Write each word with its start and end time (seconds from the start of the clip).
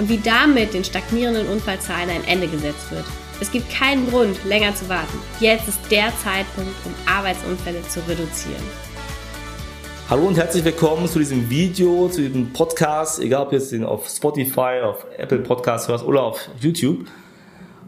und 0.00 0.08
wie 0.08 0.16
damit 0.16 0.72
den 0.72 0.82
stagnierenden 0.82 1.46
Unfallzahlen 1.46 2.08
ein 2.08 2.24
Ende 2.24 2.48
gesetzt 2.48 2.90
wird. 2.90 3.04
Es 3.38 3.52
gibt 3.52 3.70
keinen 3.70 4.08
Grund, 4.08 4.42
länger 4.46 4.74
zu 4.74 4.88
warten. 4.88 5.18
Jetzt 5.40 5.68
ist 5.68 5.78
der 5.90 6.10
Zeitpunkt, 6.24 6.72
um 6.86 6.94
Arbeitsunfälle 7.06 7.82
zu 7.82 8.00
reduzieren. 8.08 8.62
Hallo 10.08 10.26
und 10.26 10.38
herzlich 10.38 10.64
willkommen 10.64 11.06
zu 11.06 11.18
diesem 11.18 11.50
Video, 11.50 12.08
zu 12.08 12.22
diesem 12.22 12.50
Podcast, 12.50 13.20
egal 13.20 13.42
ob 13.42 13.52
jetzt 13.52 13.72
den 13.72 13.84
auf 13.84 14.08
Spotify, 14.08 14.80
auf 14.82 15.06
Apple 15.18 15.40
Podcasts 15.40 15.86
hörst 15.86 16.04
oder 16.04 16.22
auf 16.22 16.48
YouTube. 16.58 17.06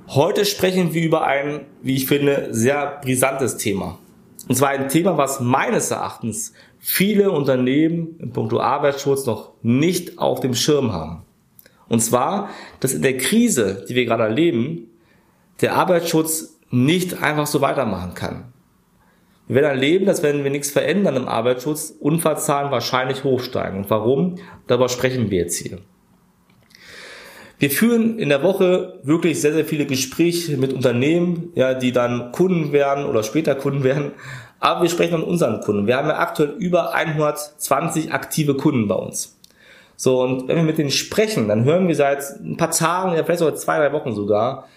Heute 0.08 0.44
sprechen 0.44 0.92
wir 0.92 1.02
über 1.02 1.26
ein, 1.26 1.64
wie 1.80 1.96
ich 1.96 2.06
finde, 2.06 2.48
sehr 2.50 3.00
brisantes 3.02 3.56
Thema. 3.56 3.98
Und 4.48 4.56
zwar 4.56 4.68
ein 4.68 4.90
Thema, 4.90 5.16
was 5.16 5.40
meines 5.40 5.90
Erachtens 5.90 6.52
viele 6.78 7.30
Unternehmen 7.30 8.16
im 8.18 8.32
puncto 8.32 8.60
Arbeitsschutz 8.60 9.24
noch 9.24 9.52
nicht 9.62 10.18
auf 10.18 10.40
dem 10.40 10.54
Schirm 10.54 10.92
haben. 10.92 11.24
Und 11.88 12.00
zwar, 12.00 12.50
dass 12.80 12.94
in 12.94 13.02
der 13.02 13.16
Krise, 13.16 13.84
die 13.88 13.94
wir 13.94 14.04
gerade 14.04 14.24
erleben, 14.24 14.88
der 15.60 15.74
Arbeitsschutz 15.74 16.58
nicht 16.70 17.22
einfach 17.22 17.46
so 17.46 17.60
weitermachen 17.60 18.14
kann. 18.14 18.52
Wir 19.46 19.56
werden 19.56 19.76
erleben, 19.76 20.06
dass 20.06 20.22
wenn 20.22 20.44
wir 20.44 20.50
nichts 20.50 20.70
verändern 20.70 21.16
im 21.16 21.28
Arbeitsschutz, 21.28 21.94
Unfallzahlen 22.00 22.70
wahrscheinlich 22.70 23.24
hochsteigen. 23.24 23.78
Und 23.78 23.90
warum? 23.90 24.36
Darüber 24.66 24.88
sprechen 24.88 25.30
wir 25.30 25.38
jetzt 25.38 25.56
hier. 25.56 25.78
Wir 27.58 27.70
führen 27.70 28.18
in 28.18 28.28
der 28.28 28.42
Woche 28.42 28.98
wirklich 29.04 29.40
sehr, 29.40 29.52
sehr 29.52 29.64
viele 29.64 29.86
Gespräche 29.86 30.56
mit 30.56 30.72
Unternehmen, 30.72 31.52
ja, 31.54 31.74
die 31.74 31.92
dann 31.92 32.32
Kunden 32.32 32.72
werden 32.72 33.04
oder 33.04 33.22
später 33.22 33.54
Kunden 33.54 33.84
werden. 33.84 34.12
Aber 34.58 34.82
wir 34.82 34.88
sprechen 34.88 35.20
mit 35.20 35.28
unseren 35.28 35.60
Kunden. 35.60 35.86
Wir 35.86 35.96
haben 35.96 36.08
ja 36.08 36.18
aktuell 36.18 36.54
über 36.58 36.94
120 36.94 38.12
aktive 38.12 38.56
Kunden 38.56 38.88
bei 38.88 38.94
uns. 38.94 39.38
So, 39.96 40.22
und 40.22 40.48
wenn 40.48 40.56
wir 40.56 40.62
mit 40.62 40.78
denen 40.78 40.90
sprechen, 40.90 41.48
dann 41.48 41.64
hören 41.64 41.88
wir 41.88 41.94
seit 41.94 42.22
ein 42.40 42.56
paar 42.56 42.70
Tagen, 42.70 43.14
ja 43.14 43.22
vielleicht 43.24 43.40
sogar 43.40 43.54
zwei, 43.54 43.78
drei 43.78 43.92
Wochen 43.92 44.14
sogar, 44.14 44.68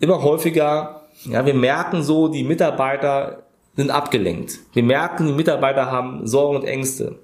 immer 0.00 0.22
häufiger, 0.22 1.02
ja, 1.24 1.44
wir 1.44 1.54
merken 1.54 2.02
so, 2.02 2.28
die 2.28 2.42
Mitarbeiter 2.42 3.42
sind 3.76 3.90
abgelenkt. 3.90 4.58
Wir 4.72 4.82
merken, 4.82 5.26
die 5.26 5.32
Mitarbeiter 5.32 5.90
haben 5.90 6.26
Sorgen 6.26 6.56
und 6.56 6.64
Ängste. 6.64 7.18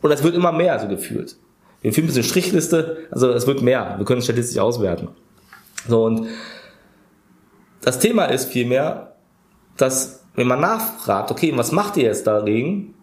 Und 0.00 0.10
das 0.10 0.22
wird 0.22 0.34
immer 0.34 0.52
mehr, 0.52 0.78
so 0.78 0.88
gefühlt. 0.88 1.36
Wir 1.82 1.92
führen 1.92 2.04
ein 2.04 2.08
bisschen 2.08 2.24
Strichliste, 2.24 3.08
also 3.10 3.30
es 3.30 3.46
wird 3.46 3.62
mehr. 3.62 3.94
Wir 3.98 4.04
können 4.04 4.18
es 4.18 4.24
statistisch 4.24 4.58
auswerten. 4.58 5.08
So, 5.88 6.04
und 6.04 6.28
das 7.82 7.98
Thema 7.98 8.24
ist 8.24 8.46
vielmehr, 8.46 9.14
dass, 9.76 10.24
wenn 10.34 10.48
man 10.48 10.60
nachfragt, 10.60 11.30
okay, 11.30 11.52
was 11.54 11.72
macht 11.72 11.96
ihr 11.96 12.04
jetzt 12.04 12.26
dagegen, 12.26 12.94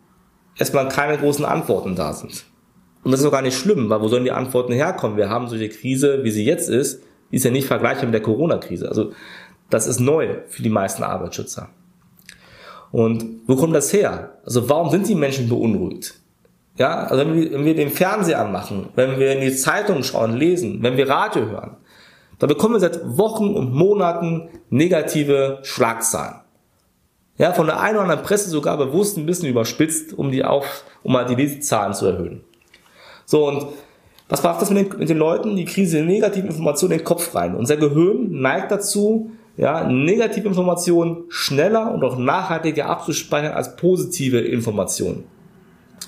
erstmal 0.58 0.90
keine 0.90 1.18
großen 1.18 1.46
Antworten 1.46 1.96
da 1.96 2.14
sind. 2.14 2.46
Und 3.04 3.12
das 3.12 3.20
ist 3.20 3.26
auch 3.26 3.32
gar 3.32 3.42
nicht 3.42 3.58
schlimm, 3.58 3.90
weil 3.90 4.02
wo 4.02 4.08
sollen 4.08 4.24
die 4.24 4.32
Antworten 4.32 4.74
herkommen? 4.74 5.18
Wir 5.18 5.30
haben 5.30 5.48
solche 5.48 5.70
Krise, 5.70 6.24
wie 6.24 6.32
sie 6.32 6.46
jetzt 6.46 6.70
ist, 6.70 7.04
die 7.32 7.38
ist 7.38 7.44
ja 7.44 7.52
nicht 7.52 7.68
vergleichbar 7.68 8.06
mit 8.06 8.14
der 8.14 8.22
Corona-Krise. 8.22 8.88
Also 8.88 9.12
das 9.70 9.88
ist 9.88 10.00
neu 10.00 10.38
für 10.48 10.64
die 10.64 10.70
meisten 10.70 11.04
Arbeitsschützer. 11.04 11.70
Und 12.92 13.42
wo 13.48 13.56
kommt 13.56 13.76
das 13.76 13.92
her? 13.92 14.38
Also 14.46 14.70
warum 14.70 14.92
sind 14.92 15.08
die 15.08 15.16
Menschen 15.16 15.50
beunruhigt? 15.50 16.14
Ja, 16.78 17.06
also 17.06 17.26
wenn 17.26 17.36
wir, 17.36 17.52
wenn 17.52 17.66
wir 17.66 17.76
den 17.76 17.90
Fernseher 17.90 18.40
anmachen, 18.40 18.90
wenn 18.96 19.20
wir 19.20 19.34
in 19.34 19.42
die 19.42 19.56
Zeitung 19.56 20.04
schauen, 20.04 20.36
lesen, 20.36 20.82
wenn 20.82 20.98
wir 20.98 21.10
Radio 21.10 21.46
hören, 21.46 21.78
dann 22.40 22.50
bekommen 22.50 22.76
wir 22.76 22.80
seit 22.80 23.00
Wochen 23.18 23.54
und 23.54 23.74
Monaten 23.74 24.50
negative 24.70 25.60
Schlagzahlen. 25.64 26.42
Ja, 27.38 27.54
von 27.54 27.66
der 27.66 27.80
einen 27.80 27.96
oder 27.96 28.04
anderen 28.04 28.24
Presse 28.24 28.50
sogar 28.50 28.78
bewusst 28.78 29.18
ein 29.18 29.26
bisschen 29.26 29.50
überspitzt, 29.50 30.14
um 30.14 30.32
die 30.32 30.44
auf, 30.44 30.84
um 31.02 31.14
mal 31.14 31.26
die 31.26 31.36
Lesezahlen 31.36 31.94
zu 31.94 32.06
erhöhen. 32.06 32.44
So, 33.26 33.48
und 33.48 33.68
was 34.30 34.42
macht 34.44 34.62
das 34.62 34.70
mit 34.72 34.92
den, 34.92 35.00
mit 35.00 35.10
den 35.10 35.18
Leuten? 35.18 35.56
Die 35.56 35.66
Krise 35.66 36.02
negative 36.04 36.48
Informationen 36.48 36.94
in 36.94 36.98
den 37.00 37.06
Kopf 37.06 37.36
rein. 37.36 37.56
Unser 37.56 37.78
Gehirn 37.78 38.32
neigt 38.32 38.72
dazu, 38.72 39.32
ja, 39.58 39.84
negative 39.88 40.48
Informationen 40.48 41.26
schneller 41.30 41.94
und 41.94 42.04
auch 42.04 42.18
nachhaltiger 42.18 42.88
abzuspeichern 42.88 43.54
als 43.54 43.76
positive 43.76 44.40
Informationen. 44.40 45.26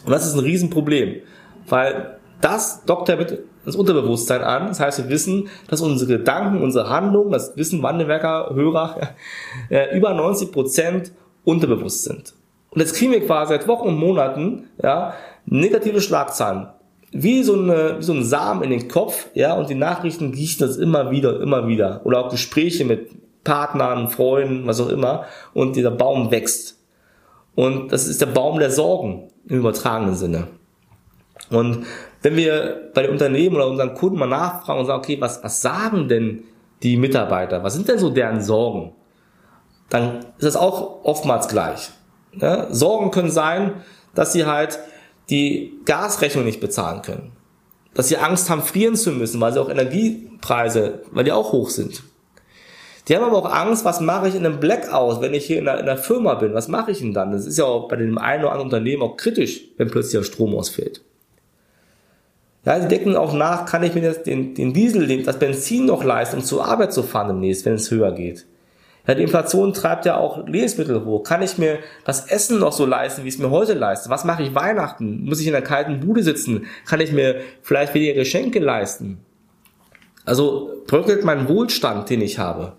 Und 0.06 0.12
das 0.12 0.26
ist 0.26 0.34
ein 0.34 0.40
Riesenproblem, 0.40 1.22
weil 1.68 2.18
das 2.42 2.84
dockt 2.86 3.10
damit 3.10 3.44
das 3.66 3.76
Unterbewusstsein 3.76 4.42
an. 4.42 4.68
Das 4.68 4.80
heißt, 4.80 5.04
wir 5.04 5.10
wissen, 5.10 5.48
dass 5.68 5.82
unsere 5.82 6.18
Gedanken, 6.18 6.62
unsere 6.62 6.90
Handlungen, 6.90 7.32
das 7.32 7.56
wissen 7.58 7.82
Wandelwerker, 7.84 8.52
Hörer, 8.54 9.10
äh, 9.70 9.96
über 9.96 10.14
90 10.14 10.52
Prozent 10.52 11.12
unterbewusst 11.44 12.04
sind. 12.04 12.34
Und 12.72 12.82
jetzt 12.82 12.96
kriegen 12.96 13.12
wir 13.12 13.26
quasi 13.26 13.54
seit 13.54 13.68
Wochen 13.68 13.88
und 13.88 13.98
Monaten 13.98 14.68
ja, 14.82 15.14
negative 15.46 16.02
Schlagzeilen 16.02 16.68
wie 17.18 17.44
so, 17.44 17.54
eine, 17.54 17.96
wie 18.00 18.04
so 18.04 18.14
ein 18.14 18.24
Samen 18.24 18.64
in 18.64 18.72
den 18.72 18.88
Kopf, 18.90 19.28
ja, 19.34 19.54
und 19.54 19.70
die 19.70 19.76
Nachrichten 19.76 20.34
riechen 20.34 20.68
das 20.68 20.76
immer 20.76 21.12
wieder, 21.12 21.40
immer 21.42 21.68
wieder. 21.68 22.02
Oder 22.04 22.26
auch 22.26 22.30
Gespräche 22.30 22.84
mit 22.84 23.10
Partnern, 23.46 24.10
Freunden, 24.10 24.68
was 24.68 24.82
auch 24.82 24.90
immer, 24.90 25.24
und 25.54 25.78
dieser 25.78 25.92
Baum 25.92 26.32
wächst. 26.32 26.78
Und 27.56 27.94
das 27.94 28.08
ist 28.08 28.20
der 28.20 28.28
Baum 28.28 28.60
der 28.60 28.70
Sorgen 28.70 29.30
im 29.48 29.60
übertragenen 29.60 30.16
Sinne. 30.16 30.48
Und 31.50 31.86
wenn 32.22 32.36
wir 32.36 32.92
bei 32.94 33.04
den 33.04 33.12
Unternehmen 33.12 33.56
oder 33.56 33.68
unseren 33.68 33.94
Kunden 33.94 34.20
mal 34.20 34.28
nachfragen 34.28 34.82
und 34.82 34.88
sagen, 34.88 35.00
okay, 35.00 35.22
was, 35.22 35.42
was 35.42 35.62
sagen 35.62 36.10
denn 36.10 36.44
die 36.84 36.98
Mitarbeiter? 36.98 37.64
Was 37.64 37.76
sind 37.76 37.88
denn 37.88 38.00
so 38.00 38.10
deren 38.10 38.42
Sorgen? 38.42 38.94
Dann 39.90 40.20
ist 40.38 40.44
das 40.44 40.58
auch 40.58 41.06
oftmals 41.06 41.48
gleich. 41.48 41.92
Ja? 42.34 42.74
Sorgen 42.74 43.12
können 43.12 43.32
sein, 43.32 43.76
dass 44.16 44.34
sie 44.34 44.46
halt 44.46 44.80
die 45.30 45.74
Gasrechnung 45.86 46.46
nicht 46.46 46.60
bezahlen 46.60 47.02
können. 47.02 47.32
Dass 47.94 48.10
sie 48.10 48.18
Angst 48.18 48.50
haben, 48.50 48.62
frieren 48.62 48.96
zu 48.96 49.12
müssen, 49.12 49.40
weil 49.40 49.54
sie 49.54 49.62
auch 49.62 49.70
Energiepreise, 49.70 51.04
weil 51.12 51.24
die 51.24 51.32
auch 51.32 51.52
hoch 51.52 51.70
sind. 51.70 52.04
Die 53.08 53.16
haben 53.16 53.24
aber 53.24 53.38
auch 53.38 53.52
Angst, 53.52 53.86
was 53.86 54.02
mache 54.02 54.28
ich 54.28 54.36
in 54.36 54.46
einem 54.46 54.60
Blackout, 54.60 55.22
wenn 55.22 55.34
ich 55.34 55.46
hier 55.46 55.60
in 55.60 55.68
einer, 55.68 55.80
in 55.80 55.88
einer 55.88 55.98
Firma 55.98 56.34
bin? 56.36 56.54
Was 56.54 56.68
mache 56.68 56.92
ich 56.92 57.00
denn 57.00 57.14
dann? 57.14 57.32
Das 57.32 57.46
ist 57.46 57.58
ja 57.58 57.66
auch 57.66 57.88
bei 57.88 57.96
dem 57.96 58.18
einen 58.18 58.44
oder 58.44 58.52
anderen 58.52 58.72
Unternehmen 58.72 59.04
auch 59.04 59.16
kritisch, 59.16 59.62
wenn 59.78 59.92
plötzlich 59.92 60.20
der 60.20 60.24
Strom 60.24 60.56
ausfällt. 60.56 61.02
Ja, 62.66 62.82
sie 62.82 62.88
denken 62.88 63.16
auch 63.16 63.34
nach, 63.34 63.66
kann 63.66 63.84
ich 63.84 63.94
mir 63.94 64.02
das, 64.02 64.24
den, 64.24 64.56
den 64.56 64.74
Diesel, 64.74 65.24
das 65.24 65.38
Benzin 65.38 65.86
noch 65.86 66.04
leisten, 66.04 66.38
um 66.38 66.44
zur 66.44 66.66
Arbeit 66.66 66.94
zu 66.94 67.04
fahren 67.04 67.28
demnächst, 67.28 67.64
wenn 67.66 67.76
es 67.76 67.92
höher 67.92 68.12
geht. 68.12 68.46
Ja, 69.08 69.14
die 69.14 69.24
Inflation 69.24 69.74
treibt 69.74 70.06
ja 70.06 70.18
auch 70.18 70.48
Lebensmittel 70.48 71.06
hoch. 71.06 71.24
Kann 71.24 71.42
ich 71.42 71.58
mir 71.58 71.80
das 72.06 72.28
Essen 72.28 72.60
noch 72.60 72.72
so 72.72 72.86
leisten, 72.86 73.24
wie 73.24 73.28
ich 73.28 73.36
es 73.36 73.40
mir 73.40 73.52
heute 73.52 73.74
leiste? 73.74 74.10
Was 74.10 74.26
mache 74.26 74.44
ich 74.44 74.56
Weihnachten? 74.56 75.24
Muss 75.26 75.40
ich 75.40 75.48
in 75.48 75.54
einer 75.54 75.66
kalten 75.66 76.00
Bude 76.00 76.24
sitzen? 76.24 76.66
Kann 76.86 77.02
ich 77.02 77.12
mir 77.12 77.42
vielleicht 77.62 77.94
weniger 77.94 78.14
Geschenke 78.14 78.60
leisten? 78.60 79.20
Also 80.26 80.72
bröckelt 80.88 81.24
mein 81.24 81.48
Wohlstand, 81.48 82.10
den 82.10 82.22
ich 82.22 82.40
habe. 82.40 82.74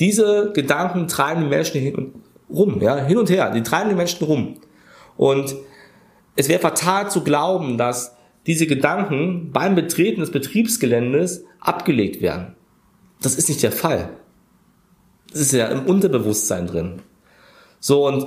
Diese 0.00 0.50
Gedanken 0.52 1.06
treiben 1.06 1.42
die 1.42 1.48
Menschen 1.48 1.80
hin 1.80 1.94
und 1.94 2.14
rum, 2.48 2.80
ja, 2.82 2.96
hin 2.96 3.18
und 3.18 3.30
her. 3.30 3.50
Die 3.50 3.62
treiben 3.62 3.90
die 3.90 3.94
Menschen 3.94 4.24
rum. 4.24 4.56
Und 5.16 5.54
es 6.34 6.48
wäre 6.48 6.60
fatal 6.60 7.10
zu 7.10 7.22
glauben, 7.22 7.78
dass 7.78 8.16
diese 8.46 8.66
Gedanken 8.66 9.50
beim 9.52 9.74
Betreten 9.74 10.20
des 10.20 10.32
Betriebsgeländes 10.32 11.44
abgelegt 11.60 12.22
werden. 12.22 12.56
Das 13.22 13.36
ist 13.36 13.48
nicht 13.48 13.62
der 13.62 13.72
Fall. 13.72 14.08
Das 15.32 15.40
ist 15.40 15.52
ja 15.52 15.66
im 15.66 15.86
Unterbewusstsein 15.86 16.66
drin. 16.66 17.02
So, 17.78 18.06
und 18.06 18.26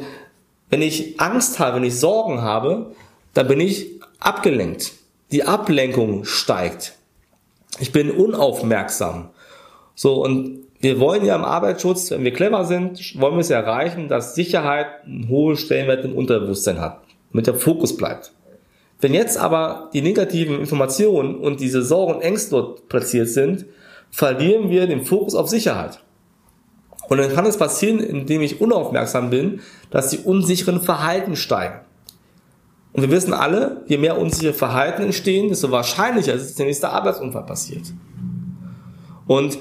wenn 0.69 0.81
ich 0.81 1.19
Angst 1.19 1.59
habe, 1.59 1.77
wenn 1.77 1.83
ich 1.83 1.99
Sorgen 1.99 2.41
habe, 2.41 2.93
dann 3.33 3.47
bin 3.47 3.59
ich 3.59 3.99
abgelenkt. 4.19 4.93
Die 5.31 5.43
Ablenkung 5.43 6.25
steigt. 6.25 6.93
Ich 7.79 7.91
bin 7.91 8.11
unaufmerksam. 8.11 9.29
So, 9.95 10.23
und 10.23 10.59
wir 10.79 10.99
wollen 10.99 11.25
ja 11.25 11.35
im 11.35 11.45
Arbeitsschutz, 11.45 12.11
wenn 12.11 12.23
wir 12.23 12.33
clever 12.33 12.65
sind, 12.65 13.19
wollen 13.19 13.35
wir 13.35 13.41
es 13.41 13.49
erreichen, 13.49 14.09
dass 14.09 14.35
Sicherheit 14.35 14.87
einen 15.05 15.29
hohen 15.29 15.55
Stellenwert 15.55 16.03
im 16.05 16.15
Unterbewusstsein 16.15 16.81
hat, 16.81 17.01
damit 17.31 17.47
der 17.47 17.55
Fokus 17.55 17.95
bleibt. 17.95 18.33
Wenn 18.99 19.13
jetzt 19.13 19.37
aber 19.37 19.89
die 19.93 20.01
negativen 20.01 20.59
Informationen 20.59 21.35
und 21.35 21.59
diese 21.59 21.83
Sorgen 21.83 22.15
und 22.15 22.21
Ängste 22.21 22.51
dort 22.51 22.89
platziert 22.89 23.29
sind, 23.29 23.65
verlieren 24.11 24.69
wir 24.69 24.87
den 24.87 25.03
Fokus 25.03 25.35
auf 25.35 25.49
Sicherheit. 25.49 26.02
Und 27.09 27.17
dann 27.17 27.33
kann 27.33 27.45
es 27.45 27.57
passieren, 27.57 27.99
indem 27.99 28.41
ich 28.41 28.61
unaufmerksam 28.61 29.29
bin, 29.29 29.61
dass 29.91 30.09
die 30.09 30.19
unsicheren 30.19 30.81
Verhalten 30.81 31.35
steigen. 31.35 31.81
Und 32.93 33.01
wir 33.01 33.11
wissen 33.11 33.33
alle, 33.33 33.83
je 33.87 33.97
mehr 33.97 34.17
unsichere 34.19 34.53
Verhalten 34.53 35.01
entstehen, 35.03 35.49
desto 35.49 35.71
wahrscheinlicher 35.71 36.33
ist 36.33 36.41
es, 36.41 36.47
dass 36.49 36.55
der 36.57 36.67
nächste 36.67 36.89
Arbeitsunfall 36.89 37.45
passiert. 37.45 37.91
Und 39.25 39.57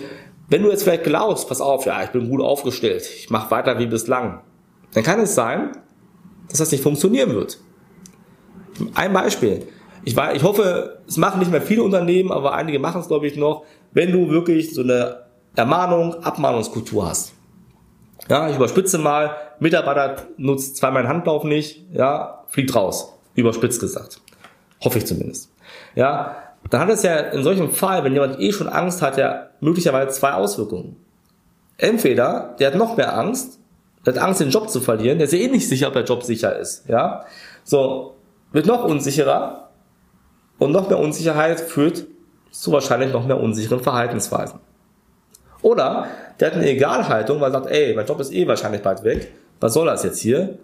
wenn 0.49 0.63
du 0.63 0.71
jetzt 0.71 0.83
vielleicht 0.83 1.05
glaubst, 1.05 1.49
pass 1.49 1.61
auf, 1.61 1.87
ja, 1.87 2.03
ich 2.03 2.11
bin 2.11 2.29
gut 2.29 2.43
aufgestellt, 2.43 3.09
ich 3.17 3.31
mache 3.31 3.51
weiter 3.51 3.79
wie 3.79 3.87
bislang, 3.87 4.43
dann 4.93 5.03
kann 5.03 5.19
es 5.21 5.35
sein, 5.35 5.73
dass 6.51 6.59
das 6.59 6.71
nicht 6.71 6.83
funktionieren 6.83 7.31
wird. 7.31 7.59
Ein 8.95 9.15
Beispiel. 9.15 9.67
Ich, 10.05 10.15
war, 10.15 10.35
ich 10.35 10.43
hoffe, 10.43 11.01
es 11.07 11.17
machen 11.17 11.39
nicht 11.39 11.51
mehr 11.51 11.63
viele 11.63 11.83
Unternehmen, 11.83 12.31
aber 12.31 12.53
einige 12.53 12.79
machen 12.79 13.01
es, 13.01 13.09
glaube 13.09 13.27
ich, 13.27 13.37
noch, 13.37 13.65
wenn 13.93 14.13
du 14.13 14.29
wirklich 14.29 14.75
so 14.75 14.83
eine 14.83 15.22
Ermahnung, 15.57 16.23
Abmahnungskultur 16.25 17.09
hast. 17.09 17.33
Ja, 18.29 18.49
ich 18.49 18.57
überspitze 18.57 18.99
mal, 18.99 19.37
Mitarbeiter 19.59 20.23
nutzt 20.37 20.77
zweimal 20.77 21.03
den 21.03 21.09
Handlauf 21.09 21.45
nicht, 21.45 21.85
ja, 21.93 22.45
fliegt 22.49 22.75
raus. 22.75 23.13
Überspitzt 23.35 23.81
gesagt. 23.81 24.21
Hoffe 24.83 24.99
ich 24.99 25.07
zumindest. 25.07 25.51
Ja, 25.95 26.37
dann 26.71 26.81
hat 26.81 26.91
es 26.91 27.03
ja 27.03 27.17
in 27.17 27.43
solchem 27.43 27.71
Fall, 27.71 28.05
wenn 28.05 28.13
jemand 28.13 28.39
eh 28.39 28.53
schon 28.53 28.69
Angst 28.69 29.03
hat, 29.03 29.19
ja 29.19 29.49
möglicherweise 29.61 30.11
zwei 30.13 30.33
Auswirkungen. 30.33 30.97
Entweder 31.77 32.55
der 32.59 32.69
hat 32.69 32.77
noch 32.77 32.97
mehr 32.97 33.17
Angst, 33.17 33.59
der 34.07 34.15
hat 34.15 34.23
Angst, 34.23 34.41
den 34.41 34.51
Job 34.51 34.71
zu 34.71 34.81
verlieren, 34.81 35.19
der 35.19 35.27
ist 35.27 35.33
ja 35.33 35.39
eh 35.39 35.49
nicht 35.49 35.69
sicher, 35.69 35.89
ob 35.89 35.95
der 35.95 36.05
Job 36.05 36.23
sicher 36.23 36.57
ist. 36.59 36.89
Ja, 36.89 37.25
so 37.65 38.17
wird 38.53 38.67
noch 38.67 38.85
unsicherer 38.85 39.71
und 40.59 40.73
noch 40.73 40.89
mehr 40.89 40.99
Unsicherheit 40.99 41.61
führt 41.61 42.07
zu 42.51 42.73
wahrscheinlich 42.73 43.13
noch 43.13 43.27
mehr 43.27 43.41
unsicheren 43.41 43.81
Verhaltensweisen. 43.81 44.61
Oder 45.63 46.09
der 46.39 46.49
hat 46.49 46.55
eine 46.57 46.69
Egalhaltung, 46.69 47.41
weil 47.41 47.51
er 47.51 47.61
sagt, 47.61 47.71
ey, 47.71 47.95
mein 47.95 48.07
Job 48.07 48.21
ist 48.21 48.33
eh 48.33 48.47
wahrscheinlich 48.47 48.83
bald 48.83 49.05
weg, 49.05 49.33
was 49.61 49.75
soll 49.75 49.87
das 49.87 50.03
jetzt 50.03 50.21
hier? 50.21 50.59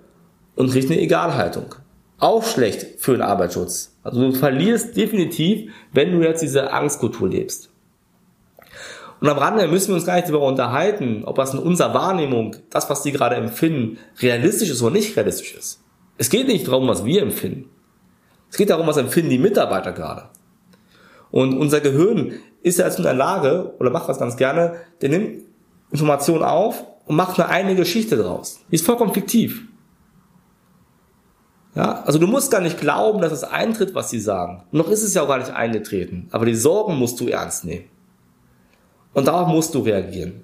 Und 0.56 0.72
kriegt 0.72 0.90
eine 0.90 1.00
Egalhaltung. 1.00 1.74
Auch 2.18 2.44
schlecht 2.44 3.00
für 3.00 3.12
den 3.12 3.22
Arbeitsschutz. 3.22 3.96
Also 4.02 4.20
du 4.20 4.32
verlierst 4.32 4.96
definitiv, 4.96 5.72
wenn 5.92 6.10
du 6.10 6.26
jetzt 6.26 6.42
diese 6.42 6.72
Angstkultur 6.72 7.28
lebst. 7.28 7.70
Und 9.20 9.28
am 9.28 9.38
Rande 9.38 9.66
müssen 9.68 9.88
wir 9.88 9.94
uns 9.96 10.06
gar 10.06 10.16
nicht 10.16 10.28
darüber 10.28 10.46
unterhalten, 10.46 11.22
ob 11.24 11.36
das 11.36 11.54
in 11.54 11.60
unserer 11.60 11.94
Wahrnehmung, 11.94 12.56
das, 12.70 12.90
was 12.90 13.02
die 13.02 13.12
gerade 13.12 13.36
empfinden, 13.36 13.98
realistisch 14.20 14.70
ist 14.70 14.82
oder 14.82 14.92
nicht 14.92 15.16
realistisch 15.16 15.54
ist. 15.54 15.80
Es 16.18 16.30
geht 16.30 16.48
nicht 16.48 16.66
darum, 16.66 16.88
was 16.88 17.04
wir 17.04 17.22
empfinden. 17.22 17.70
Es 18.50 18.56
geht 18.56 18.70
darum, 18.70 18.86
was 18.86 18.96
empfinden 18.96 19.30
die 19.30 19.38
Mitarbeiter 19.38 19.92
gerade. 19.92 20.28
Und 21.30 21.58
unser 21.58 21.80
Gehirn 21.80 22.32
ist 22.62 22.78
ja 22.78 22.86
jetzt 22.86 22.98
in 22.98 23.04
der 23.04 23.14
Lage, 23.14 23.74
oder 23.78 23.90
macht 23.90 24.08
das 24.08 24.18
ganz 24.18 24.36
gerne, 24.36 24.76
der 25.00 25.10
nimmt 25.10 25.44
Informationen 25.90 26.42
auf 26.42 26.84
und 27.06 27.16
macht 27.16 27.38
eine 27.38 27.48
eigene 27.48 27.74
Geschichte 27.74 28.16
draus. 28.16 28.60
Die 28.70 28.74
ist 28.74 28.86
vollkommen 28.86 29.14
fiktiv. 29.14 29.64
Ja, 31.74 32.02
also 32.02 32.18
du 32.18 32.26
musst 32.26 32.50
gar 32.50 32.60
nicht 32.60 32.80
glauben, 32.80 33.20
dass 33.20 33.32
es 33.32 33.44
eintritt, 33.44 33.94
was 33.94 34.10
sie 34.10 34.18
sagen. 34.18 34.64
Noch 34.72 34.88
ist 34.88 35.02
es 35.02 35.14
ja 35.14 35.22
auch 35.22 35.28
gar 35.28 35.38
nicht 35.38 35.52
eingetreten. 35.52 36.28
Aber 36.32 36.44
die 36.44 36.54
Sorgen 36.54 36.96
musst 36.96 37.20
du 37.20 37.28
ernst 37.28 37.64
nehmen. 37.64 37.84
Und 39.12 39.28
darauf 39.28 39.48
musst 39.48 39.74
du 39.74 39.80
reagieren. 39.80 40.42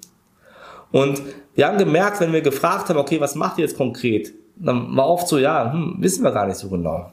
Und 0.91 1.21
wir 1.55 1.67
haben 1.67 1.77
gemerkt, 1.77 2.21
wenn 2.21 2.31
wir 2.31 2.41
gefragt 2.41 2.89
haben, 2.89 2.97
okay, 2.97 3.19
was 3.19 3.35
macht 3.35 3.57
ihr 3.57 3.65
jetzt 3.65 3.77
konkret? 3.77 4.33
Dann 4.55 4.95
war 4.95 5.07
oft 5.07 5.27
so, 5.27 5.37
ja, 5.37 5.73
hm, 5.73 5.97
wissen 5.99 6.23
wir 6.23 6.31
gar 6.31 6.47
nicht 6.47 6.57
so 6.57 6.69
genau. 6.69 7.11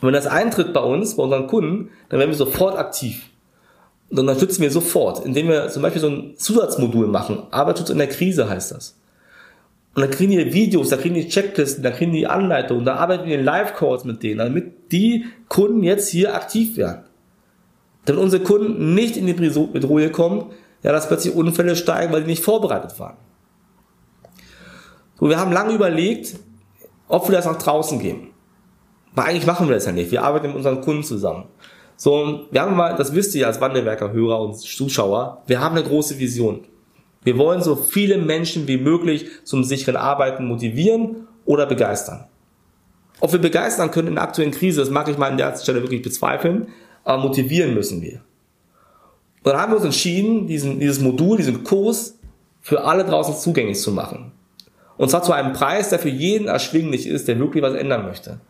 Und 0.00 0.06
wenn 0.06 0.14
das 0.14 0.26
eintritt 0.26 0.72
bei 0.72 0.80
uns, 0.80 1.16
bei 1.16 1.22
unseren 1.22 1.46
Kunden, 1.46 1.90
dann 2.08 2.18
werden 2.18 2.30
wir 2.30 2.36
sofort 2.36 2.78
aktiv. 2.78 3.26
Und 4.08 4.16
dann 4.16 4.28
unterstützen 4.28 4.62
wir 4.62 4.70
sofort, 4.70 5.24
indem 5.24 5.48
wir 5.48 5.68
zum 5.68 5.82
Beispiel 5.82 6.00
so 6.00 6.08
ein 6.08 6.34
Zusatzmodul 6.36 7.06
machen. 7.06 7.44
Arbeitsschutz 7.50 7.90
in 7.90 7.98
der 7.98 8.08
Krise 8.08 8.48
heißt 8.48 8.72
das. 8.72 8.96
Und 9.94 10.02
dann 10.02 10.10
kriegen 10.10 10.32
die 10.32 10.52
Videos, 10.52 10.88
da 10.88 10.96
kriegen 10.96 11.14
die 11.14 11.28
Checklisten, 11.28 11.82
da 11.82 11.90
kriegen 11.90 12.12
die 12.12 12.26
Anleitungen, 12.26 12.84
da 12.84 12.94
arbeiten 12.94 13.26
wir 13.26 13.38
in 13.38 13.44
Live-Calls 13.44 14.04
mit 14.04 14.22
denen, 14.22 14.38
damit 14.38 14.92
die 14.92 15.26
Kunden 15.48 15.82
jetzt 15.82 16.08
hier 16.08 16.34
aktiv 16.34 16.76
werden. 16.76 17.04
Damit 18.04 18.22
unsere 18.22 18.42
Kunden 18.42 18.94
nicht 18.94 19.16
in 19.16 19.26
die 19.26 19.32
Bedrohung 19.34 20.12
kommen, 20.12 20.46
ja, 20.82 20.92
dass 20.92 21.08
plötzlich 21.08 21.34
Unfälle 21.34 21.76
steigen, 21.76 22.12
weil 22.12 22.22
die 22.22 22.28
nicht 22.28 22.42
vorbereitet 22.42 22.98
waren. 22.98 23.16
So, 25.18 25.28
wir 25.28 25.38
haben 25.38 25.52
lange 25.52 25.74
überlegt, 25.74 26.36
ob 27.08 27.28
wir 27.28 27.36
das 27.36 27.44
nach 27.44 27.58
draußen 27.58 27.98
geben. 27.98 28.29
Weil 29.14 29.26
eigentlich 29.26 29.46
machen 29.46 29.68
wir 29.68 29.74
das 29.74 29.86
ja 29.86 29.92
nicht. 29.92 30.10
Wir 30.10 30.22
arbeiten 30.22 30.48
mit 30.48 30.56
unseren 30.56 30.80
Kunden 30.80 31.02
zusammen. 31.02 31.44
So, 31.96 32.46
wir 32.50 32.62
haben 32.62 32.76
mal, 32.76 32.96
das 32.96 33.14
wisst 33.14 33.34
ihr 33.34 33.46
als 33.46 33.60
Wandelwerker, 33.60 34.12
Hörer 34.12 34.40
und 34.40 34.56
Zuschauer, 34.58 35.42
wir 35.46 35.60
haben 35.60 35.76
eine 35.76 35.86
große 35.86 36.18
Vision. 36.18 36.64
Wir 37.22 37.36
wollen 37.36 37.62
so 37.62 37.76
viele 37.76 38.16
Menschen 38.16 38.66
wie 38.66 38.78
möglich 38.78 39.26
zum 39.44 39.64
sicheren 39.64 39.96
Arbeiten 39.96 40.46
motivieren 40.46 41.28
oder 41.44 41.66
begeistern. 41.66 42.24
Ob 43.20 43.32
wir 43.32 43.38
begeistern 43.38 43.90
können 43.90 44.08
in 44.08 44.14
der 44.14 44.24
aktuellen 44.24 44.52
Krise, 44.52 44.80
das 44.80 44.88
mag 44.88 45.08
ich 45.08 45.18
mal 45.18 45.30
an 45.30 45.36
der 45.36 45.54
Stelle 45.56 45.82
wirklich 45.82 46.00
bezweifeln, 46.00 46.68
aber 47.04 47.22
motivieren 47.22 47.74
müssen 47.74 48.00
wir. 48.00 48.22
Und 49.42 49.52
dann 49.52 49.60
haben 49.60 49.72
wir 49.72 49.76
uns 49.76 49.84
entschieden, 49.84 50.46
diesen, 50.46 50.80
dieses 50.80 51.00
Modul, 51.00 51.36
diesen 51.36 51.64
Kurs 51.64 52.18
für 52.62 52.84
alle 52.84 53.04
draußen 53.04 53.34
zugänglich 53.34 53.78
zu 53.78 53.92
machen. 53.92 54.32
Und 54.96 55.10
zwar 55.10 55.22
zu 55.22 55.32
einem 55.32 55.52
Preis, 55.52 55.90
der 55.90 55.98
für 55.98 56.08
jeden 56.08 56.48
erschwinglich 56.48 57.06
ist, 57.06 57.28
der 57.28 57.38
wirklich 57.38 57.62
was 57.62 57.74
ändern 57.74 58.04
möchte. 58.04 58.40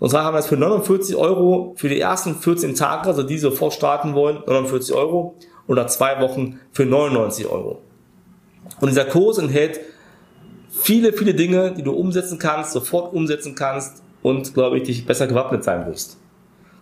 Und 0.00 0.08
zwar 0.08 0.24
haben 0.24 0.34
wir 0.34 0.38
es 0.38 0.46
für 0.46 0.56
49 0.56 1.14
Euro 1.14 1.74
für 1.76 1.90
die 1.90 2.00
ersten 2.00 2.34
14 2.34 2.74
Tage, 2.74 3.06
also 3.06 3.22
die 3.22 3.38
sofort 3.38 3.74
starten 3.74 4.14
wollen, 4.14 4.38
49 4.46 4.94
Euro 4.94 5.36
oder 5.68 5.86
zwei 5.86 6.20
Wochen 6.20 6.58
für 6.72 6.86
99 6.86 7.46
Euro. 7.46 7.82
Und 8.80 8.88
dieser 8.88 9.04
Kurs 9.04 9.36
enthält 9.36 9.78
viele, 10.70 11.12
viele 11.12 11.34
Dinge, 11.34 11.74
die 11.76 11.82
du 11.82 11.92
umsetzen 11.92 12.38
kannst, 12.38 12.72
sofort 12.72 13.12
umsetzen 13.12 13.54
kannst 13.54 14.02
und, 14.22 14.54
glaube 14.54 14.78
ich, 14.78 14.84
dich 14.84 15.04
besser 15.04 15.26
gewappnet 15.26 15.64
sein 15.64 15.86
wirst. 15.86 16.16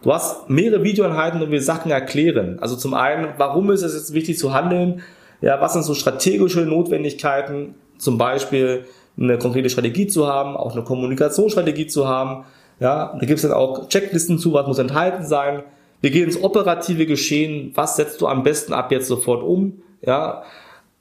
Du 0.03 0.13
hast 0.13 0.49
mehrere 0.49 0.85
Videoeinheiten, 0.85 1.41
wo 1.41 1.51
wir 1.51 1.61
Sachen 1.61 1.91
erklären. 1.91 2.59
Also 2.61 2.77
zum 2.77 2.95
einen, 2.95 3.31
warum 3.37 3.73
ist 3.73 3.83
es 3.83 3.95
jetzt 3.95 4.15
wichtig 4.15 4.39
zu 4.39 4.55
handeln? 4.55 5.03
Ja, 5.41 5.61
was 5.61 5.73
sind 5.73 5.83
so 5.83 5.95
strategische 5.95 6.61
Notwendigkeiten? 6.61 7.75
Zum 7.99 8.17
Beispiel 8.17 8.85
eine 9.19 9.39
konkrete 9.39 9.71
Strategie 9.71 10.07
zu 10.07 10.29
haben, 10.29 10.57
auch 10.57 10.73
eine 10.73 10.85
Kommunikationsstrategie 10.85 11.89
zu 11.89 12.07
haben, 12.07 12.45
ja, 12.81 13.17
da 13.19 13.27
gibt 13.27 13.39
es 13.39 13.43
dann 13.43 13.53
auch 13.53 13.89
Checklisten 13.89 14.39
zu, 14.39 14.53
was 14.53 14.67
muss 14.67 14.79
enthalten 14.79 15.27
sein. 15.27 15.63
Wir 16.01 16.11
gehen 16.11 16.25
ins 16.25 16.43
operative 16.43 17.07
Geschehen. 17.07 17.73
Was 17.75 17.97
setzt 17.97 18.21
du 18.21 18.29
am 18.29 18.43
besten 18.43 18.73
ab 18.73 18.93
jetzt 18.93 19.09
sofort 19.09 19.43
um? 19.43 19.83
Ja, 20.01 20.45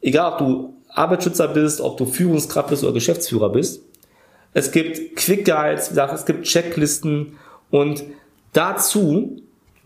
egal 0.01 0.33
ob 0.33 0.37
du 0.39 0.73
Arbeitsschützer 0.89 1.49
bist, 1.49 1.81
ob 1.81 1.97
du 1.97 2.05
Führungskraft 2.05 2.69
bist 2.69 2.83
oder 2.83 2.93
Geschäftsführer 2.93 3.49
bist. 3.49 3.83
Es 4.53 4.71
gibt 4.71 5.15
Quick 5.15 5.45
Guides, 5.45 5.91
es 5.91 6.25
gibt 6.25 6.45
Checklisten 6.45 7.37
und 7.69 8.03
dazu 8.53 9.41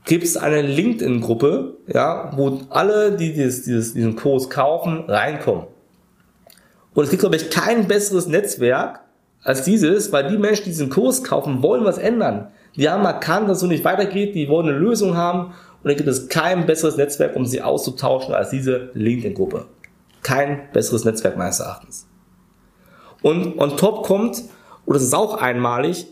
gibt 0.06 0.24
es 0.24 0.38
eine 0.38 0.62
LinkedIn-Gruppe, 0.62 1.78
ja, 1.88 2.32
wo 2.36 2.62
alle, 2.70 3.12
die 3.18 3.34
dieses, 3.34 3.64
dieses, 3.64 3.94
diesen 3.94 4.16
Kurs 4.16 4.50
kaufen, 4.50 5.06
reinkommen. 5.10 5.66
Und 6.94 7.04
es 7.04 7.10
gibt, 7.10 7.22
glaube 7.22 7.36
ich, 7.36 7.50
kein 7.50 7.88
besseres 7.88 8.28
Netzwerk, 8.28 9.02
als 9.44 9.64
dieses, 9.64 10.12
weil 10.12 10.28
die 10.30 10.38
Menschen, 10.38 10.66
die 10.66 10.70
diesen 10.70 10.90
Kurs 10.90 11.24
kaufen, 11.24 11.64
wollen 11.64 11.84
was 11.84 11.98
ändern. 11.98 12.52
Die 12.76 12.90
haben 12.90 13.06
erkannt, 13.06 13.50
dass 13.50 13.58
es 13.58 13.62
so 13.62 13.68
nicht 13.68 13.84
weitergeht, 13.84 14.36
die 14.36 14.48
wollen 14.48 14.70
eine 14.70 14.78
Lösung 14.78 15.18
haben 15.18 15.54
und 15.84 15.90
dann 15.90 15.96
gibt 15.96 16.08
es 16.08 16.30
kein 16.30 16.66
besseres 16.66 16.98
Netzwerk, 16.98 17.36
um 17.36 17.46
sie 17.46 17.62
auszutauschen 17.62 18.34
als 18.34 18.52
diese 18.52 18.92
LinkedIn-Gruppe. 18.94 19.66
Kein 20.22 20.72
besseres 20.72 21.04
Netzwerk 21.04 21.38
meines 21.38 21.60
Erachtens. 21.60 22.08
Und 23.24 23.60
on 23.60 23.78
top 23.78 24.06
kommt, 24.06 24.44
und 24.86 24.94
das 24.94 25.02
ist 25.02 25.16
auch 25.16 25.42
einmalig, 25.42 26.08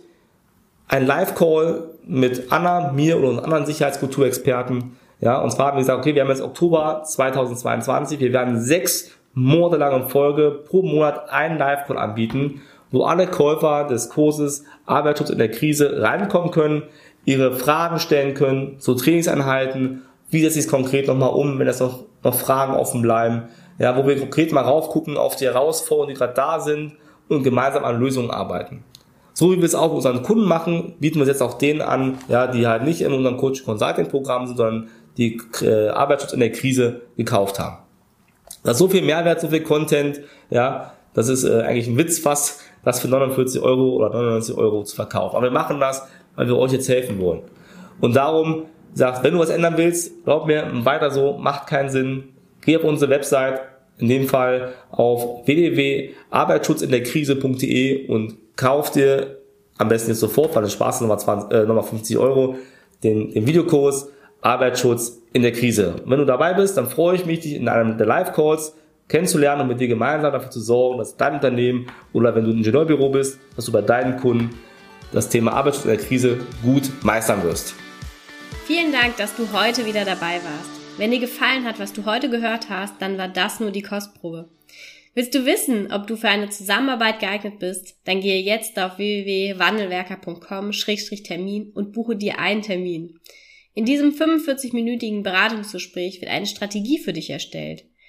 ein 0.88 1.06
Live-Call 1.06 1.92
mit 2.06 2.52
Anna, 2.52 2.92
mir 2.92 3.22
und 3.24 3.40
anderen 3.40 3.68
Sicherheitskulturexperten. 3.68 4.98
Ja, 5.22 5.40
und 5.40 5.52
zwar 5.52 5.68
haben 5.68 5.78
wir 5.78 5.82
gesagt, 5.82 6.00
okay, 6.00 6.16
wir 6.16 6.24
haben 6.24 6.30
jetzt 6.30 6.42
Oktober 6.42 7.04
2022, 7.06 8.20
wir 8.20 8.34
werden 8.34 8.60
sechs 8.60 9.12
Monate 9.34 9.78
lang 9.78 10.02
in 10.02 10.10
Folge 10.10 10.64
pro 10.68 10.82
Monat 10.82 11.30
einen 11.30 11.60
Live-Call 11.60 11.98
anbieten 11.98 12.62
wo 12.92 13.04
alle 13.04 13.28
Käufer 13.28 13.86
des 13.86 14.10
Kurses 14.10 14.64
Arbeitsschutz 14.86 15.30
in 15.30 15.38
der 15.38 15.52
Krise 15.52 16.02
reinkommen 16.02 16.52
können, 16.52 16.84
ihre 17.26 17.54
Fragen 17.54 18.00
stellen 18.00 18.34
können 18.34 18.80
zu 18.80 18.96
Trainingseinheiten, 18.96 20.04
wie 20.30 20.42
setzt 20.42 20.56
sich 20.56 20.66
es 20.66 20.72
konkret 20.72 21.08
nochmal 21.08 21.32
um, 21.32 21.60
wenn 21.60 21.68
das 21.68 21.80
noch, 21.80 22.04
noch 22.24 22.36
Fragen 22.36 22.74
offen 22.74 23.02
bleiben, 23.02 23.44
ja, 23.78 23.96
wo 23.96 24.08
wir 24.08 24.20
konkret 24.20 24.52
mal 24.52 24.62
raufgucken 24.62 25.18
auf 25.18 25.36
die 25.36 25.46
Herausforderungen, 25.46 26.14
die 26.14 26.18
gerade 26.18 26.34
da 26.34 26.60
sind 26.60 26.94
und 27.28 27.44
gemeinsam 27.44 27.86
an 27.86 28.00
Lösungen 28.00 28.32
arbeiten. 28.32 28.84
So 29.34 29.52
wie 29.52 29.58
wir 29.58 29.64
es 29.64 29.76
auch 29.76 29.94
unseren 29.94 30.22
Kunden 30.22 30.46
machen, 30.46 30.96
bieten 31.00 31.16
wir 31.16 31.24
es 31.24 31.30
jetzt 31.30 31.42
auch 31.42 31.54
denen 31.54 31.82
an, 31.82 32.18
ja, 32.28 32.48
die 32.48 32.68
halt 32.68 32.84
nicht 32.84 33.02
in 33.02 33.14
unserem 33.14 33.38
Coach 33.38 33.64
Consulting 33.64 34.08
Programm 34.08 34.48
sind, 34.48 34.58
sondern 34.58 34.90
die 35.18 35.42
äh, 35.62 35.90
Arbeitsschutz 35.90 36.34
in 36.34 36.42
der 36.42 36.52
Krise 36.52 37.02
gekauft 37.16 37.60
haben. 37.60 37.78
Da 38.64 38.72
ist 38.72 38.78
so 38.80 38.90
viel 38.90 39.02
Mehrwert, 39.02 39.40
so 39.40 39.48
viel 39.48 39.64
Content, 39.64 40.20
ja, 40.50 40.94
das 41.14 41.30
ist 41.30 41.44
äh, 41.44 41.62
eigentlich 41.62 41.88
ein 41.88 41.98
Witz 41.98 42.20
fast, 42.20 42.62
das 42.90 43.00
für 43.00 43.08
49 43.08 43.62
Euro 43.62 43.92
oder 43.92 44.10
99 44.10 44.58
Euro 44.58 44.84
zu 44.84 44.96
verkaufen. 44.96 45.36
Aber 45.36 45.46
wir 45.46 45.52
machen 45.52 45.80
das, 45.80 46.08
weil 46.36 46.48
wir 46.48 46.58
euch 46.58 46.72
jetzt 46.72 46.90
helfen 46.90 47.22
wollen. 47.22 47.42
Und 48.02 48.16
darum 48.16 48.64
sagt, 48.94 49.24
wenn 49.24 49.34
du 49.34 49.40
was 49.40 49.52
ändern 49.52 49.76
willst, 49.78 50.26
glaub 50.26 50.48
mir, 50.48 50.66
weiter 50.86 51.12
so, 51.12 51.38
macht 51.38 51.68
keinen 51.68 51.92
Sinn. 51.92 52.30
Geh 52.62 52.78
auf 52.78 52.84
unsere 52.84 53.12
Website, 53.12 53.62
in 54.00 54.10
dem 54.10 54.28
Fall 54.28 54.74
auf 54.90 55.46
www.arbeitsschutzinderkrise.de 55.46 58.08
und 58.08 58.38
kauf 58.56 58.90
dir 58.92 59.38
am 59.78 59.88
besten 59.88 60.10
jetzt 60.10 60.20
sofort, 60.20 60.56
weil 60.56 60.64
das 60.64 60.74
Spaß 60.74 61.02
nochmal, 61.02 61.20
20, 61.20 61.52
äh, 61.52 61.66
nochmal 61.66 61.84
50 61.84 62.18
Euro, 62.18 62.56
den, 63.04 63.32
den 63.32 63.46
Videokurs 63.46 64.10
Arbeitsschutz 64.42 65.22
in 65.32 65.44
der 65.44 65.52
Krise. 65.52 65.94
Und 66.04 66.10
wenn 66.10 66.18
du 66.20 66.26
dabei 66.26 66.56
bist, 66.56 66.76
dann 66.78 66.88
freue 66.88 67.16
ich 67.16 67.26
mich, 67.26 67.42
dich 67.42 67.54
in 67.56 67.68
einem 67.68 67.98
der 67.98 68.08
Live-Calls 68.08 68.74
kennenzulernen 69.10 69.64
und 69.64 69.68
mit 69.68 69.82
dir 69.82 69.90
gemeinsam 69.90 70.32
dafür 70.32 70.52
zu 70.52 70.62
sorgen, 70.62 71.00
dass 71.00 71.18
dein 71.18 71.34
Unternehmen 71.34 71.88
oder 72.14 72.34
wenn 72.36 72.46
du 72.46 72.52
ein 72.52 72.58
Ingenieurbüro 72.58 73.10
bist, 73.10 73.40
dass 73.56 73.66
du 73.66 73.74
bei 73.74 73.82
deinen 73.82 74.18
Kunden 74.18 74.52
das 75.12 75.28
Thema 75.28 75.54
Arbeitsschutz 75.54 75.86
in 75.86 75.92
der 75.92 76.00
Krise 76.00 76.38
gut 76.64 76.92
meistern 77.02 77.42
wirst. 77.44 77.74
Vielen 78.66 78.92
Dank, 78.92 79.18
dass 79.18 79.36
du 79.36 79.52
heute 79.52 79.84
wieder 79.86 80.06
dabei 80.06 80.36
warst. 80.36 80.70
Wenn 80.98 81.12
dir 81.12 81.20
gefallen 81.20 81.66
hat, 81.66 81.80
was 81.80 81.92
du 81.92 82.06
heute 82.06 82.30
gehört 82.30 82.70
hast, 82.70 83.02
dann 83.02 83.18
war 83.18 83.28
das 83.28 83.60
nur 83.60 83.72
die 83.72 83.82
Kostprobe. 83.82 84.48
Willst 85.16 85.34
du 85.34 85.44
wissen, 85.46 85.92
ob 85.92 86.06
du 86.06 86.16
für 86.16 86.30
eine 86.30 86.50
Zusammenarbeit 86.50 87.20
geeignet 87.20 87.58
bist? 87.58 87.96
Dann 88.06 88.22
gehe 88.22 88.40
jetzt 88.42 88.78
auf 88.78 89.00
www.wandelwerker.com-termin 89.00 91.72
und 91.74 91.94
buche 91.94 92.16
dir 92.16 92.38
einen 92.38 92.62
Termin. 92.62 93.20
In 93.74 93.86
diesem 93.86 94.12
45-minütigen 94.12 95.24
Beratungsgespräch 95.24 96.22
wird 96.22 96.30
eine 96.30 96.46
Strategie 96.46 97.00
für 97.00 97.14
dich 97.14 97.32
erstellt. 97.32 97.86